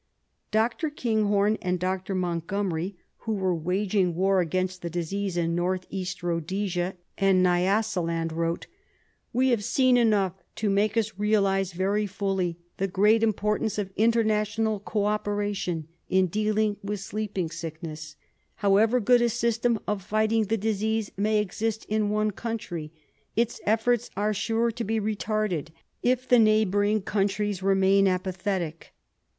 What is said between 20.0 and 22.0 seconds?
fighting the disease may exist